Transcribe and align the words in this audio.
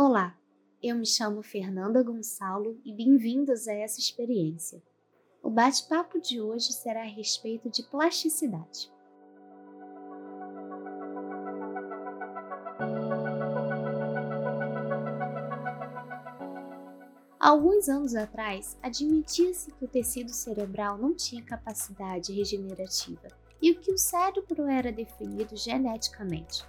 Olá, 0.00 0.38
eu 0.80 0.94
me 0.94 1.04
chamo 1.04 1.42
Fernanda 1.42 2.00
Gonçalo 2.04 2.80
e 2.84 2.92
bem-vindos 2.92 3.66
a 3.66 3.74
essa 3.74 3.98
experiência. 3.98 4.80
O 5.42 5.50
bate-papo 5.50 6.20
de 6.20 6.40
hoje 6.40 6.72
será 6.72 7.00
a 7.00 7.04
respeito 7.04 7.68
de 7.68 7.82
plasticidade. 7.82 8.92
Alguns 17.40 17.88
anos 17.88 18.14
atrás, 18.14 18.78
admitia-se 18.80 19.72
que 19.72 19.84
o 19.84 19.88
tecido 19.88 20.30
cerebral 20.30 20.96
não 20.96 21.12
tinha 21.12 21.42
capacidade 21.42 22.32
regenerativa 22.32 23.26
e 23.60 23.74
que 23.74 23.90
o 23.90 23.98
cérebro 23.98 24.68
era 24.68 24.92
definido 24.92 25.56
geneticamente, 25.56 26.64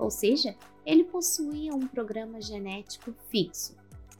ou 0.00 0.10
seja, 0.10 0.56
ele 0.84 1.04
possuía 1.04 1.74
um 1.74 1.86
programa 1.86 2.40
genético 2.40 3.14
fixo. 3.28 3.76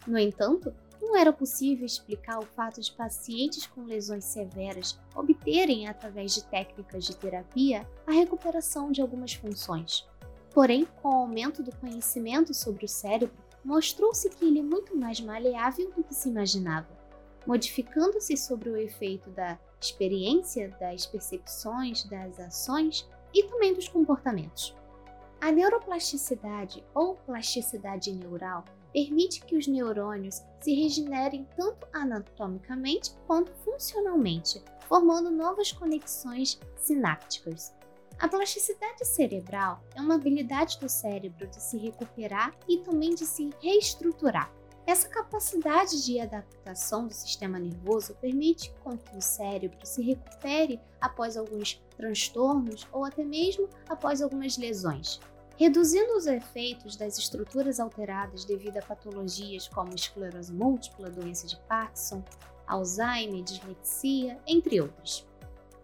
No 0.07 0.19
entanto, 0.19 0.73
não 1.01 1.17
era 1.17 1.33
possível 1.33 1.87
explicar 1.87 2.39
o 2.39 2.45
fato 2.47 2.81
de 2.81 2.93
pacientes 2.93 3.67
com 3.67 3.85
lesões 3.85 4.25
severas 4.25 5.01
obterem, 5.17 5.89
através 5.89 6.35
de 6.35 6.45
técnicas 6.45 7.05
de 7.05 7.17
terapia, 7.17 7.89
a 8.07 8.13
recuperação 8.13 8.93
de 8.93 9.01
algumas 9.01 9.33
funções. 9.33 10.07
Porém, 10.53 10.87
com 11.01 11.09
o 11.09 11.21
aumento 11.21 11.63
do 11.63 11.75
conhecimento 11.77 12.53
sobre 12.53 12.85
o 12.85 12.89
cérebro, 12.89 13.35
mostrou-se 13.65 14.29
que 14.29 14.45
ele 14.45 14.59
é 14.59 14.63
muito 14.63 14.95
mais 14.97 15.21
maleável 15.21 15.91
do 15.93 16.05
que 16.05 16.15
se 16.15 16.29
imaginava, 16.29 16.89
modificando-se 17.47 18.37
sobre 18.37 18.69
o 18.69 18.77
efeito 18.77 19.31
da 19.31 19.59
experiência, 19.81 20.77
das 20.79 21.07
percepções, 21.07 22.05
das 22.05 22.39
ações 22.39 23.09
e 23.33 23.45
também 23.45 23.73
dos 23.73 23.89
comportamentos. 23.89 24.75
A 25.41 25.51
neuroplasticidade 25.51 26.85
ou 26.95 27.15
plasticidade 27.15 28.13
neural 28.13 28.63
permite 28.93 29.41
que 29.41 29.57
os 29.57 29.67
neurônios 29.67 30.43
se 30.61 30.75
regenerem 30.75 31.49
tanto 31.57 31.89
anatomicamente 31.95 33.15
quanto 33.27 33.51
funcionalmente, 33.65 34.63
formando 34.87 35.31
novas 35.31 35.73
conexões 35.73 36.61
sinápticas. 36.77 37.75
A 38.19 38.29
plasticidade 38.29 39.07
cerebral 39.07 39.83
é 39.95 40.01
uma 40.03 40.17
habilidade 40.17 40.79
do 40.79 40.91
cérebro 40.91 41.47
de 41.47 41.63
se 41.63 41.79
recuperar 41.79 42.55
e 42.69 42.79
também 42.79 43.15
de 43.15 43.25
se 43.25 43.49
reestruturar. 43.63 44.53
Essa 44.87 45.09
capacidade 45.09 46.05
de 46.05 46.21
adaptação 46.21 47.07
do 47.07 47.15
sistema 47.15 47.59
nervoso 47.59 48.15
permite 48.17 48.75
com 48.83 48.99
que 48.99 49.17
o 49.17 49.23
cérebro 49.23 49.87
se 49.87 50.03
recupere 50.03 50.81
após 51.01 51.37
alguns 51.37 51.83
transtornos 51.97 52.87
ou 52.93 53.05
até 53.05 53.25
mesmo 53.25 53.69
após 53.89 54.21
algumas 54.21 54.59
lesões, 54.59 55.21
reduzindo 55.61 56.17
os 56.17 56.27
efeitos 56.27 56.97
das 56.97 57.19
estruturas 57.19 57.79
alteradas 57.79 58.47
devido 58.47 58.79
a 58.79 58.83
patologias 58.83 59.69
como 59.69 59.95
esclerose 59.95 60.51
múltipla, 60.51 61.11
doença 61.11 61.47
de 61.47 61.59
Parkinson, 61.69 62.25
Alzheimer, 62.67 63.43
dislexia, 63.43 64.41
entre 64.47 64.81
outras. 64.81 65.29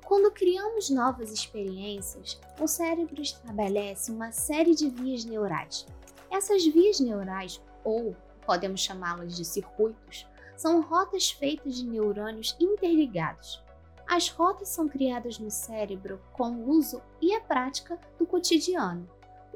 Quando 0.03 0.33
criamos 0.33 0.89
novas 0.89 1.31
experiências, 1.31 2.41
o 2.59 2.67
cérebro 2.67 3.21
estabelece 3.21 4.11
uma 4.11 4.33
série 4.33 4.75
de 4.75 4.89
vias 4.89 5.27
neurais. 5.27 5.87
Essas 6.31 6.65
vias 6.65 6.99
neurais, 6.99 7.61
ou 7.85 8.17
podemos 8.47 8.81
chamá-las 8.81 9.37
de 9.37 9.45
circuitos, 9.45 10.27
são 10.57 10.81
rotas 10.81 11.31
feitas 11.31 11.75
de 11.75 11.85
neurônios 11.85 12.57
interligados. 12.59 13.63
As 14.09 14.31
rotas 14.31 14.71
são 14.71 14.89
criadas 14.89 15.39
no 15.39 15.51
cérebro 15.51 16.19
com 16.33 16.49
o 16.53 16.71
uso 16.71 17.03
e 17.21 17.35
a 17.35 17.43
prática 17.43 18.01
do 18.19 18.25
cotidiano. 18.25 19.07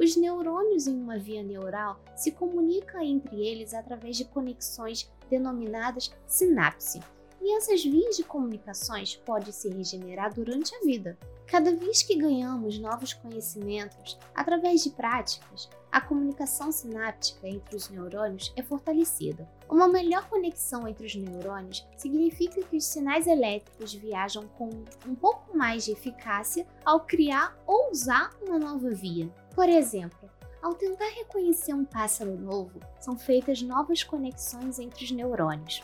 Os 0.01 0.17
neurônios 0.17 0.87
em 0.87 0.95
uma 0.95 1.19
via 1.19 1.43
neural 1.43 2.01
se 2.17 2.33
comunicam 2.33 3.03
entre 3.03 3.47
eles 3.47 3.75
através 3.75 4.17
de 4.17 4.25
conexões 4.25 5.12
denominadas 5.29 6.11
sinapse, 6.27 7.01
e 7.41 7.56
essas 7.56 7.83
vias 7.83 8.16
de 8.16 8.24
comunicações 8.24 9.16
podem 9.16 9.52
se 9.52 9.69
regenerar 9.69 10.32
durante 10.34 10.75
a 10.75 10.81
vida. 10.81 11.19
Cada 11.47 11.75
vez 11.75 12.03
que 12.03 12.16
ganhamos 12.16 12.78
novos 12.78 13.12
conhecimentos 13.12 14.19
através 14.34 14.84
de 14.84 14.91
práticas, 14.91 15.69
a 15.91 16.00
comunicação 16.00 16.70
sináptica 16.70 17.48
entre 17.48 17.75
os 17.75 17.88
neurônios 17.88 18.53
é 18.54 18.62
fortalecida. 18.62 19.48
Uma 19.69 19.88
melhor 19.88 20.28
conexão 20.28 20.87
entre 20.87 21.06
os 21.06 21.15
neurônios 21.16 21.84
significa 21.97 22.62
que 22.62 22.76
os 22.76 22.84
sinais 22.84 23.26
elétricos 23.26 23.92
viajam 23.92 24.47
com 24.56 24.70
um 25.06 25.15
pouco 25.16 25.56
mais 25.56 25.84
de 25.84 25.92
eficácia 25.92 26.65
ao 26.84 27.00
criar 27.00 27.59
ou 27.66 27.91
usar 27.91 28.31
uma 28.47 28.59
nova 28.59 28.91
via. 28.91 29.28
Por 29.53 29.69
exemplo, 29.69 30.31
ao 30.62 30.75
tentar 30.75 31.09
reconhecer 31.09 31.75
um 31.75 31.84
pássaro 31.84 32.36
novo, 32.36 32.78
são 33.00 33.19
feitas 33.19 33.60
novas 33.60 34.04
conexões 34.04 34.78
entre 34.78 35.04
os 35.04 35.10
neurônios. 35.10 35.82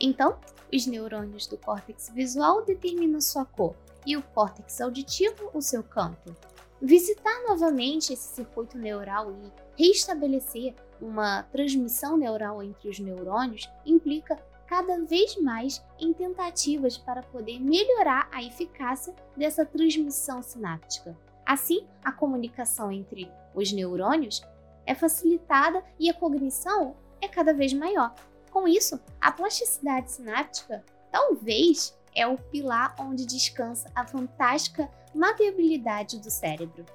Então, 0.00 0.38
os 0.72 0.86
neurônios 0.86 1.46
do 1.46 1.56
córtex 1.56 2.10
visual 2.10 2.64
determinam 2.64 3.20
sua 3.20 3.44
cor 3.44 3.74
e 4.04 4.16
o 4.16 4.22
córtex 4.22 4.80
auditivo 4.80 5.50
o 5.52 5.60
seu 5.60 5.82
campo. 5.82 6.34
Visitar 6.80 7.42
novamente 7.48 8.12
esse 8.12 8.34
circuito 8.34 8.76
neural 8.76 9.32
e 9.32 9.52
reestabelecer 9.82 10.74
uma 11.00 11.42
transmissão 11.44 12.16
neural 12.16 12.62
entre 12.62 12.88
os 12.88 12.98
neurônios 12.98 13.70
implica 13.84 14.36
cada 14.66 15.00
vez 15.04 15.36
mais 15.40 15.82
em 15.98 16.12
tentativas 16.12 16.98
para 16.98 17.22
poder 17.22 17.60
melhorar 17.60 18.28
a 18.32 18.42
eficácia 18.42 19.14
dessa 19.36 19.64
transmissão 19.64 20.42
sináptica. 20.42 21.16
Assim, 21.44 21.86
a 22.04 22.10
comunicação 22.10 22.90
entre 22.90 23.30
os 23.54 23.72
neurônios 23.72 24.42
é 24.84 24.94
facilitada 24.94 25.82
e 25.98 26.10
a 26.10 26.14
cognição 26.14 26.96
é 27.20 27.28
cada 27.28 27.54
vez 27.54 27.72
maior. 27.72 28.14
Com 28.56 28.66
isso, 28.66 28.98
a 29.20 29.30
plasticidade 29.30 30.10
sináptica 30.10 30.82
talvez 31.12 31.94
é 32.14 32.26
o 32.26 32.38
pilar 32.38 32.94
onde 32.98 33.26
descansa 33.26 33.92
a 33.94 34.06
fantástica 34.06 34.90
mapeabilidade 35.14 36.18
do 36.18 36.30
cérebro. 36.30 36.86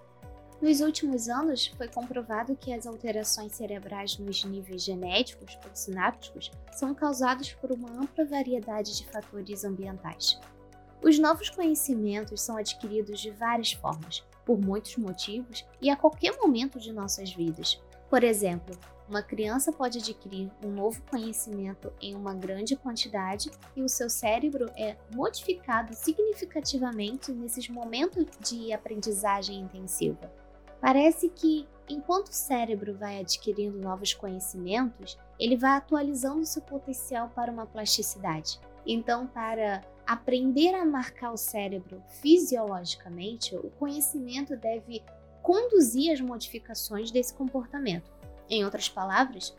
Nos 0.60 0.82
últimos 0.82 1.30
anos, 1.30 1.68
foi 1.78 1.88
comprovado 1.88 2.56
que 2.56 2.74
as 2.74 2.88
alterações 2.88 3.52
cerebrais 3.52 4.18
nos 4.18 4.44
níveis 4.44 4.84
genéticos 4.84 5.56
ou 5.64 5.70
sinápticos 5.76 6.50
são 6.72 6.96
causadas 6.96 7.54
por 7.54 7.72
uma 7.72 7.92
ampla 7.92 8.26
variedade 8.26 8.98
de 8.98 9.06
fatores 9.06 9.64
ambientais. 9.64 10.40
Os 11.00 11.20
novos 11.20 11.52
conhecimentos 11.52 12.42
são 12.42 12.58
adquiridos 12.58 13.20
de 13.20 13.30
várias 13.30 13.72
formas, 13.72 14.24
por 14.44 14.60
muitos 14.60 14.98
motivos 14.98 15.64
e 15.80 15.92
a 15.92 15.96
qualquer 15.96 16.36
momento 16.38 16.80
de 16.80 16.92
nossas 16.92 17.32
vidas. 17.32 17.80
Por 18.12 18.26
exemplo, 18.26 18.78
uma 19.08 19.24
criança 19.24 19.72
pode 19.72 20.00
adquirir 20.00 20.52
um 20.62 20.70
novo 20.70 21.02
conhecimento 21.10 21.94
em 22.02 22.14
uma 22.14 22.34
grande 22.34 22.76
quantidade 22.76 23.50
e 23.74 23.82
o 23.82 23.88
seu 23.88 24.10
cérebro 24.10 24.70
é 24.76 24.98
modificado 25.16 25.94
significativamente 25.94 27.32
nesses 27.32 27.70
momentos 27.70 28.26
de 28.42 28.74
aprendizagem 28.74 29.62
intensiva. 29.62 30.30
Parece 30.82 31.30
que, 31.30 31.66
enquanto 31.88 32.28
o 32.28 32.34
cérebro 32.34 32.98
vai 32.98 33.22
adquirindo 33.22 33.80
novos 33.80 34.14
conhecimentos, 34.14 35.18
ele 35.40 35.56
vai 35.56 35.78
atualizando 35.78 36.46
seu 36.46 36.62
potencial 36.62 37.30
para 37.34 37.50
uma 37.50 37.66
plasticidade. 37.66 38.60
Então, 38.86 39.26
para 39.26 39.86
aprender 40.06 40.76
a 40.76 40.84
marcar 40.84 41.32
o 41.32 41.38
cérebro 41.38 42.04
fisiologicamente, 42.20 43.56
o 43.56 43.70
conhecimento 43.80 44.58
deve 44.58 45.02
conduzir 45.41 46.12
as 46.12 46.22
modificações 46.22 47.12
desse 47.12 47.34
comportamento. 47.34 48.12
Em 48.50 48.63
outras 48.63 48.90
palavras, 48.90 49.56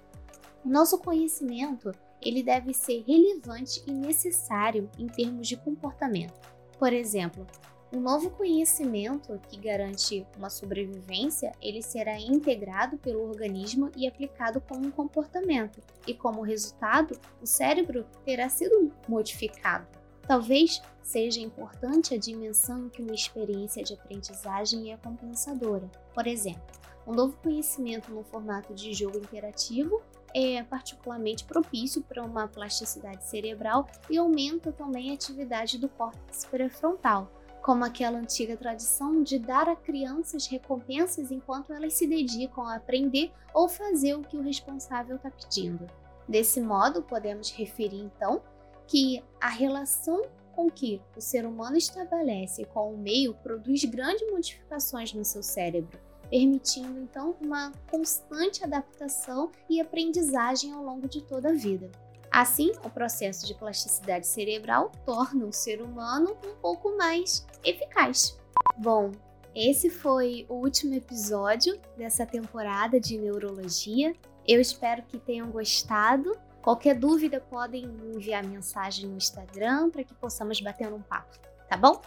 nosso 0.65 0.98
conhecimento 0.98 1.93
ele 2.20 2.43
deve 2.43 2.72
ser 2.72 3.03
relevante 3.06 3.82
e 3.87 3.91
necessário 3.91 4.88
em 4.98 5.06
termos 5.06 5.48
de 5.48 5.56
comportamento. 5.56 6.41
Por 6.78 6.93
exemplo, 6.93 7.47
um 7.93 8.00
novo 8.00 8.31
conhecimento 8.31 9.38
que 9.48 9.59
garante 9.59 10.26
uma 10.38 10.48
sobrevivência, 10.48 11.53
ele 11.60 11.82
será 11.82 12.19
integrado 12.19 12.97
pelo 12.97 13.28
organismo 13.28 13.91
e 13.94 14.06
aplicado 14.06 14.62
como 14.62 14.87
um 14.87 14.90
comportamento, 14.90 15.82
e 16.06 16.14
como 16.14 16.40
resultado, 16.40 17.19
o 17.43 17.46
cérebro 17.46 18.06
terá 18.25 18.49
sido 18.49 18.90
modificado. 19.06 19.87
Talvez 20.27 20.81
seja 21.03 21.41
importante 21.41 22.15
a 22.15 22.19
dimensão 22.19 22.89
que 22.89 23.03
uma 23.03 23.15
experiência 23.15 23.83
de 23.83 23.95
aprendizagem 23.95 24.93
é 24.93 24.97
compensadora. 24.97 25.91
Por 26.15 26.27
exemplo, 26.27 26.63
um 27.07 27.13
novo 27.13 27.37
conhecimento 27.43 28.13
no 28.13 28.23
formato 28.23 28.73
de 28.73 28.95
jogo 28.95 29.19
interativo 29.19 30.01
é 30.35 30.63
particularmente 30.63 31.45
propício 31.45 32.03
para 32.03 32.23
uma 32.23 32.49
plasticidade 32.49 33.25
cerebral 33.25 33.87
e 34.09 34.17
aumenta 34.17 34.73
também 34.73 35.11
a 35.11 35.15
atividade 35.15 35.79
do 35.79 35.89
córtex 35.89 36.45
pré-frontal, 36.45 37.31
como 37.61 37.85
aquela 37.85 38.19
antiga 38.19 38.57
tradição 38.57 39.23
de 39.23 39.39
dar 39.39 39.69
a 39.69 39.77
crianças 39.77 40.47
recompensas 40.47 41.31
enquanto 41.31 41.73
elas 41.73 41.95
se 41.95 42.07
dedicam 42.07 42.67
a 42.67 42.77
aprender 42.77 43.33
ou 43.53 43.69
fazer 43.69 44.15
o 44.15 44.23
que 44.23 44.37
o 44.37 44.43
responsável 44.43 45.17
está 45.17 45.31
pedindo. 45.31 45.87
Desse 46.27 46.61
modo, 46.61 47.03
podemos 47.03 47.51
referir 47.51 48.01
então 48.01 48.41
que 48.87 49.23
a 49.40 49.49
relação 49.49 50.23
com 50.55 50.70
que 50.70 51.00
o 51.17 51.20
ser 51.20 51.46
humano 51.46 51.76
estabelece 51.76 52.64
com 52.67 52.93
o 52.93 52.99
meio 52.99 53.34
produz 53.34 53.84
grandes 53.84 54.31
modificações 54.31 55.12
no 55.14 55.25
seu 55.25 55.43
cérebro 55.43 55.99
permitindo 56.32 56.99
então 56.99 57.37
uma 57.43 57.70
constante 57.90 58.64
adaptação 58.64 59.52
e 59.69 59.82
aprendizagem 59.82 60.73
ao 60.73 60.82
longo 60.82 61.06
de 61.06 61.23
toda 61.23 61.50
a 61.50 61.52
vida. 61.52 61.90
Assim, 62.31 62.73
o 62.82 62.88
processo 62.88 63.46
de 63.46 63.52
plasticidade 63.52 64.26
cerebral 64.26 64.90
torna 65.05 65.44
o 65.44 65.52
ser 65.52 65.82
humano 65.82 66.35
um 66.43 66.55
pouco 66.55 66.96
mais 66.96 67.46
eficaz. 67.62 68.40
Bom, 68.78 69.12
esse 69.55 69.90
foi 69.90 70.46
o 70.49 70.55
último 70.55 70.94
episódio 70.94 71.78
dessa 71.99 72.25
temporada 72.25 72.99
de 72.99 73.19
neurologia. 73.19 74.14
Eu 74.49 74.58
espero 74.58 75.02
que 75.02 75.19
tenham 75.19 75.50
gostado. 75.50 76.35
Qualquer 76.62 76.94
dúvida 76.94 77.41
podem 77.41 77.85
enviar 78.14 78.44
mensagem 78.44 79.09
no 79.09 79.17
Instagram 79.17 79.91
para 79.91 80.05
que 80.05 80.14
possamos 80.14 80.61
bater 80.61 80.93
um 80.93 81.03
papo, 81.03 81.37
tá 81.69 81.76
bom? 81.76 82.00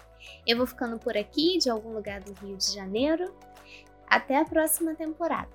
Eu 0.48 0.58
vou 0.58 0.66
ficando 0.66 0.98
por 0.98 1.18
aqui, 1.18 1.58
de 1.58 1.70
algum 1.70 1.94
lugar 1.94 2.22
do 2.22 2.34
Rio 2.34 2.58
de 2.58 2.74
Janeiro. 2.74 3.36
Até 4.08 4.38
a 4.38 4.46
próxima 4.46 4.96
temporada. 4.96 5.50